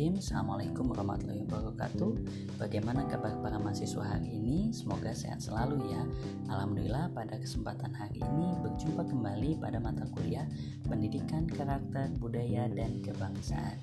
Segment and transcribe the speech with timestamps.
[0.00, 0.24] Bismillahirrahmanirrahim.
[0.24, 2.10] Assalamualaikum warahmatullahi wabarakatuh.
[2.56, 4.72] Bagaimana kabar para mahasiswa hari ini?
[4.72, 6.00] Semoga sehat selalu ya.
[6.48, 10.48] Alhamdulillah pada kesempatan hari ini Berjumpa kembali pada mata kuliah
[10.88, 13.76] Pendidikan Karakter, Budaya, dan Kebangsaan.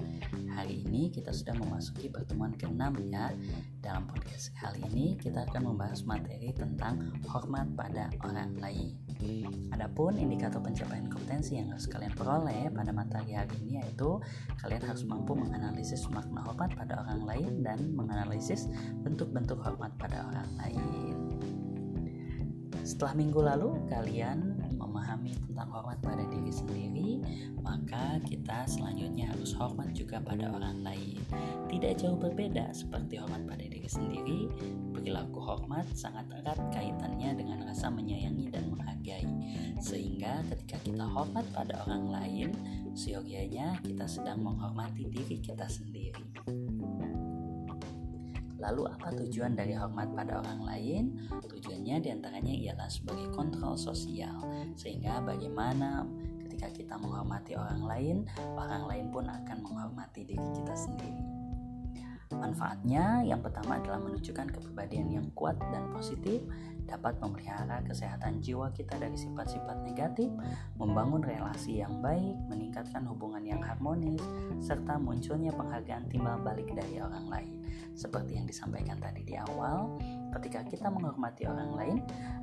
[0.57, 3.29] Hari ini kita sudah memasuki pertemuan ke-6 ya.
[3.77, 8.97] Dalam podcast kali ini kita akan membahas materi tentang hormat pada orang lain.
[9.70, 14.18] Adapun indikator pencapaian kompetensi yang harus kalian peroleh pada materi hari ini yaitu
[14.61, 18.68] kalian harus mampu menganalisis makna hormat pada orang lain dan menganalisis
[19.04, 21.15] bentuk-bentuk hormat pada orang lain.
[22.88, 27.10] Setelah minggu lalu kalian memahami tentang hormat pada diri sendiri,
[27.60, 31.20] maka kita selanjutnya harus hormat juga pada orang lain.
[31.68, 34.48] Tidak jauh berbeda seperti hormat pada diri sendiri,
[34.95, 39.28] perilaku hormat sangat erat kaitannya dengan rasa menyayangi dan menghargai.
[39.84, 42.50] Sehingga ketika kita hormat pada orang lain,
[42.98, 46.26] seyogianya kita sedang menghormati diri kita sendiri.
[48.58, 51.03] Lalu apa tujuan dari hormat pada orang lain?
[51.45, 54.42] Tujuannya di antaranya ialah sebagai kontrol sosial
[54.73, 56.09] Sehingga bagaimana
[56.42, 58.18] ketika kita menghormati orang lain
[58.58, 61.25] Orang lain pun akan menghormati diri kita sendiri
[62.34, 66.44] Manfaatnya yang pertama adalah menunjukkan kepribadian yang kuat dan positif
[66.88, 70.32] dapat memelihara kesehatan jiwa kita dari sifat-sifat negatif,
[70.80, 74.24] membangun relasi yang baik, meningkatkan hubungan yang harmonis,
[74.64, 77.54] serta munculnya penghargaan timbal balik dari orang lain.
[77.94, 80.00] Seperti yang disampaikan tadi di awal,
[80.40, 81.98] ketika kita menghormati orang lain,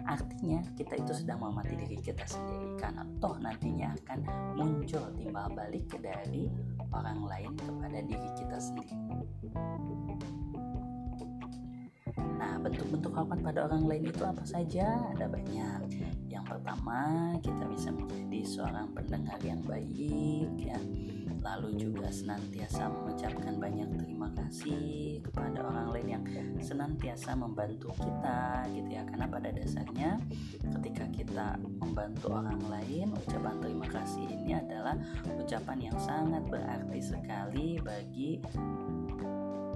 [0.05, 4.20] artinya kita itu sedang menghormati diri kita sendiri karena toh nantinya akan
[4.59, 6.50] muncul timbal balik dari
[6.92, 8.98] orang lain kepada diri kita sendiri.
[12.45, 15.00] Nah, bentuk-bentuk hormat pada orang lain itu apa saja?
[15.17, 15.81] Ada banyak.
[16.28, 20.77] Yang pertama, kita bisa menjadi seorang pendengar yang baik ya.
[21.41, 26.25] Lalu juga senantiasa mengucapkan banyak terima kasih kepada orang lain yang
[26.60, 29.09] senantiasa membantu kita gitu ya.
[29.09, 30.21] Karena pada dasarnya
[30.81, 31.47] ketika kita
[31.81, 35.00] membantu orang lain, ucapan terima kasih ini adalah
[35.41, 38.41] ucapan yang sangat berarti sekali bagi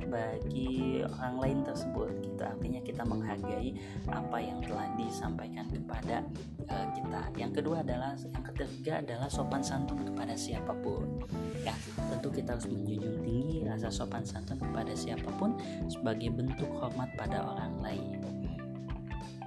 [0.08, 2.42] bagi orang lain tersebut gitu.
[2.42, 3.76] Artinya kita menghargai
[4.08, 6.24] apa yang telah disampaikan kepada
[6.72, 7.20] uh, kita.
[7.36, 11.22] Yang kedua adalah yang ketiga adalah sopan santun kepada siapa pun.
[11.62, 11.76] Ya
[12.10, 15.54] tentu kita harus menjunjung tinggi rasa sopan santun kepada siapa pun
[15.86, 18.18] sebagai bentuk hormat pada orang lain.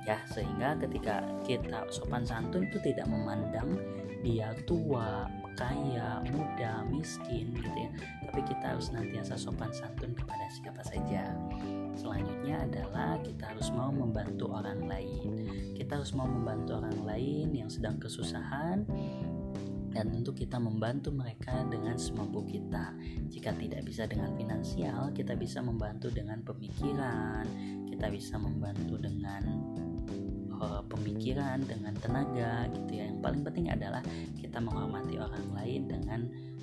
[0.06, 3.78] Ya sehingga ketika kita sopan santun itu tidak memandang
[4.22, 7.89] dia tua kaya, muda, miskin gitu ya.
[8.28, 11.35] Tapi kita harus nantiasa sopan santun kepada siapa saja.
[11.95, 15.47] Selanjutnya adalah kita harus mau membantu orang lain.
[15.75, 18.88] Kita harus mau membantu orang lain yang sedang kesusahan
[19.91, 22.95] dan tentu kita membantu mereka dengan semampu kita.
[23.28, 27.44] Jika tidak bisa dengan finansial, kita bisa membantu dengan pemikiran,
[27.91, 29.44] kita bisa membantu dengan
[30.62, 33.10] uh, pemikiran dengan tenaga gitu ya.
[33.10, 34.02] Yang paling penting adalah
[34.38, 36.22] kita menghormati orang lain dengan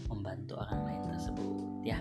[0.09, 2.01] membantu orang lain tersebut ya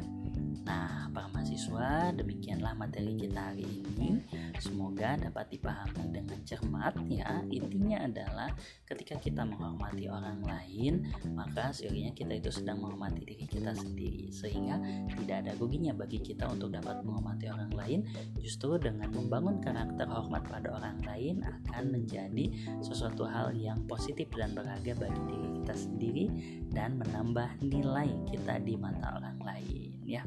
[0.65, 4.23] Nah, para mahasiswa, demikianlah materi kita hari ini.
[4.57, 7.43] Semoga dapat dipahami dengan cermat ya.
[7.53, 8.49] Intinya adalah
[8.87, 11.05] ketika kita menghormati orang lain,
[11.37, 14.33] maka sebenarnya kita itu sedang menghormati diri kita sendiri.
[14.33, 14.81] Sehingga
[15.21, 17.99] tidak ada ruginya bagi kita untuk dapat menghormati orang lain.
[18.41, 22.49] Justru dengan membangun karakter hormat pada orang lain akan menjadi
[22.81, 26.25] sesuatu hal yang positif dan berharga bagi diri kita sendiri
[26.71, 30.23] dan menambah nilai kita di mata orang lain ya.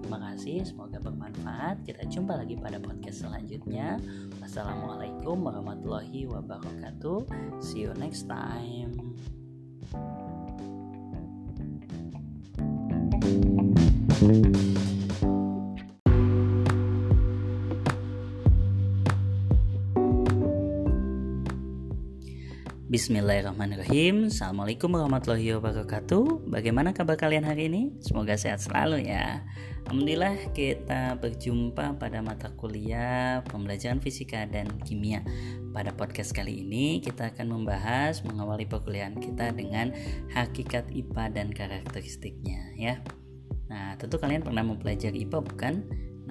[0.00, 1.82] Terima kasih, semoga bermanfaat.
[1.82, 3.98] Kita jumpa lagi pada podcast selanjutnya.
[4.38, 7.26] Wassalamualaikum warahmatullahi wabarakatuh.
[7.58, 8.94] See you next time.
[14.20, 14.69] thank you
[22.90, 24.34] Bismillahirrahmanirrahim.
[24.34, 26.50] Assalamualaikum warahmatullahi wabarakatuh.
[26.50, 27.94] Bagaimana kabar kalian hari ini?
[28.02, 29.46] Semoga sehat selalu ya.
[29.86, 35.22] Alhamdulillah kita berjumpa pada mata kuliah Pembelajaran Fisika dan Kimia.
[35.70, 39.94] Pada podcast kali ini kita akan membahas Mengawali perkuliahan kita dengan
[40.34, 42.98] Hakikat IPA dan karakteristiknya ya.
[43.70, 45.74] Nah tentu kalian pernah mempelajari IPA bukan?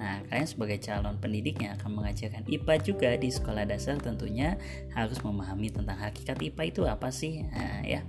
[0.00, 4.56] Nah, kalian sebagai calon pendidik yang akan mengajarkan IPA juga di sekolah dasar tentunya
[4.96, 7.44] harus memahami tentang hakikat IPA itu apa sih?
[7.44, 8.00] Nah, ya.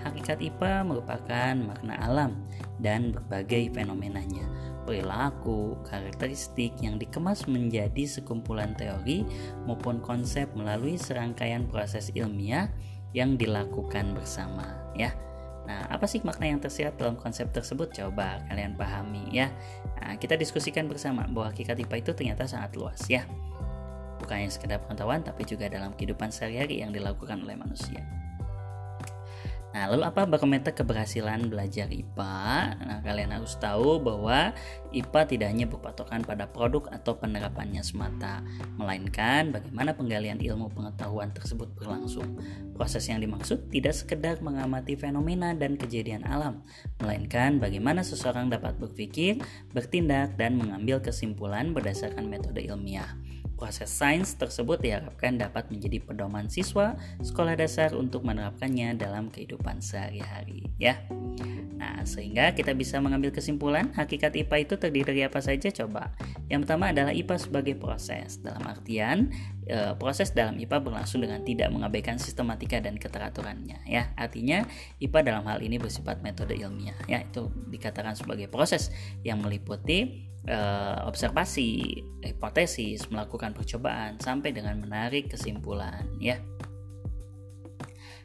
[0.00, 2.32] Hakikat IPA merupakan makna alam
[2.80, 4.48] dan berbagai fenomenanya,
[4.88, 9.28] perilaku, karakteristik yang dikemas menjadi sekumpulan teori
[9.68, 12.72] maupun konsep melalui serangkaian proses ilmiah
[13.12, 14.64] yang dilakukan bersama,
[14.96, 15.12] ya.
[15.64, 17.92] Nah, apa sih makna yang tersirat dalam konsep tersebut?
[17.96, 19.48] Coba kalian pahami ya.
[20.00, 23.24] Nah, kita diskusikan bersama bahwa hakikat IPA itu ternyata sangat luas ya.
[24.20, 28.00] Bukan hanya sekedar pengetahuan, tapi juga dalam kehidupan sehari-hari yang dilakukan oleh manusia.
[29.74, 32.78] Nah, lalu apa barometer keberhasilan belajar IPA?
[32.78, 34.54] Nah, kalian harus tahu bahwa
[34.94, 38.46] IPA tidak hanya berpatokan pada produk atau penerapannya semata,
[38.78, 42.38] melainkan bagaimana penggalian ilmu pengetahuan tersebut berlangsung.
[42.78, 46.62] Proses yang dimaksud tidak sekedar mengamati fenomena dan kejadian alam,
[47.02, 49.42] melainkan bagaimana seseorang dapat berpikir,
[49.74, 53.10] bertindak, dan mengambil kesimpulan berdasarkan metode ilmiah.
[53.54, 60.68] Proses sains tersebut diharapkan dapat menjadi pedoman siswa sekolah dasar untuk menerapkannya dalam kehidupan sehari-hari
[60.76, 60.98] ya.
[61.74, 66.14] Nah, sehingga kita bisa mengambil kesimpulan hakikat IPA itu terdiri dari apa saja coba.
[66.48, 68.40] Yang pertama adalah IPA sebagai proses.
[68.40, 69.30] Dalam artian
[69.68, 74.10] e, proses dalam IPA berlangsung dengan tidak mengabaikan sistematika dan keteraturannya ya.
[74.16, 74.64] Artinya
[75.02, 77.20] IPA dalam hal ini bersifat metode ilmiah ya.
[77.20, 78.88] Itu dikatakan sebagai proses
[79.20, 86.40] yang meliputi uh, observasi, hipotesis, melakukan percobaan sampai dengan menarik kesimpulan ya.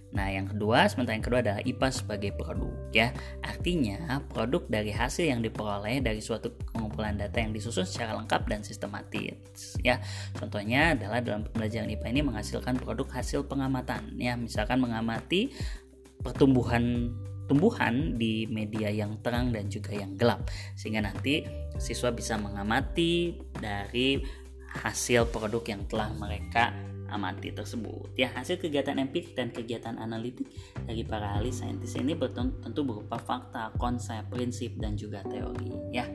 [0.10, 3.14] Nah, yang kedua, sementara yang kedua adalah IPA sebagai produk ya.
[3.46, 8.66] Artinya, produk dari hasil yang diperoleh dari suatu pengumpulan data yang disusun secara lengkap dan
[8.66, 10.02] sistematis ya.
[10.34, 14.34] Contohnya adalah dalam pembelajaran IPA ini menghasilkan produk hasil pengamatan ya.
[14.34, 15.54] Misalkan mengamati
[16.26, 17.14] pertumbuhan
[17.50, 20.46] tumbuhan di media yang terang dan juga yang gelap.
[20.78, 21.42] Sehingga nanti
[21.82, 24.22] siswa bisa mengamati dari
[24.70, 26.70] hasil produk yang telah mereka
[27.10, 28.14] amati tersebut.
[28.14, 30.46] Ya hasil kegiatan empirik dan kegiatan analitik
[30.86, 35.74] dari para ahli saintis ini tentu berupa fakta, konsep, prinsip dan juga teori.
[35.90, 36.06] Ya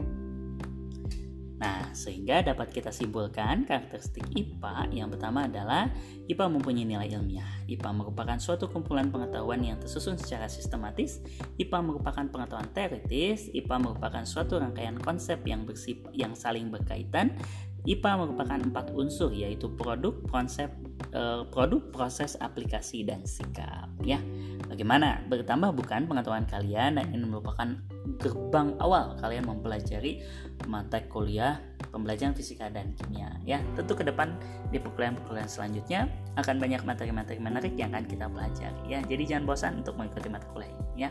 [1.54, 5.86] Nah, sehingga dapat kita simpulkan karakteristik IPA yang pertama adalah
[6.26, 7.46] IPA mempunyai nilai ilmiah.
[7.70, 11.22] IPA merupakan suatu kumpulan pengetahuan yang tersusun secara sistematis.
[11.62, 13.46] IPA merupakan pengetahuan teoritis.
[13.54, 17.38] IPA merupakan suatu rangkaian konsep yang bersif yang saling berkaitan.
[17.84, 20.72] IPA merupakan empat unsur yaitu produk, konsep,
[21.12, 23.92] e, produk, proses, aplikasi, dan sikap.
[24.00, 24.20] Ya,
[24.64, 25.20] bagaimana?
[25.28, 27.76] Bertambah bukan pengetahuan kalian dan ini merupakan
[28.20, 30.24] gerbang awal kalian mempelajari
[30.68, 31.60] mata kuliah
[31.92, 34.36] pembelajaran fisika dan kimia ya tentu ke depan
[34.70, 39.72] di perkuliahan-perkuliahan selanjutnya akan banyak materi-materi menarik yang akan kita pelajari ya jadi jangan bosan
[39.82, 41.10] untuk mengikuti mata kuliah ini ya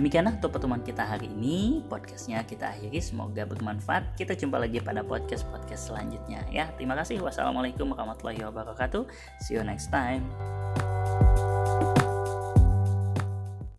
[0.00, 1.84] Demikianlah untuk pertemuan kita hari ini.
[1.84, 3.04] Podcastnya kita akhiri.
[3.04, 4.16] Semoga bermanfaat.
[4.16, 6.40] Kita jumpa lagi pada podcast-podcast selanjutnya.
[6.48, 7.20] Ya, terima kasih.
[7.20, 9.04] Wassalamualaikum warahmatullahi wabarakatuh.
[9.44, 10.24] See you next time.